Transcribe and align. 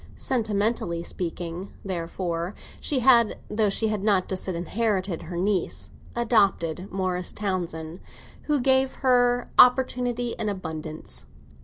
Sentimentally 0.17 1.03
speaking, 1.03 1.73
therefore, 1.85 2.55
she 2.79 3.01
had 3.01 3.37
(though 3.51 3.69
she 3.69 3.89
had 3.89 4.01
not 4.03 4.27
disinherited 4.27 5.21
her 5.21 5.37
niece) 5.37 5.91
adopted 6.15 6.91
Morris 6.91 7.31
Townsend, 7.31 7.99
who 8.45 8.59
gave 8.59 8.91
her 9.05 9.51
opportunity 9.59 10.29
in 10.39 10.49
abundance. 10.49 11.27